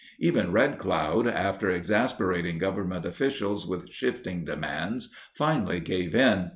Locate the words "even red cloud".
0.17-1.27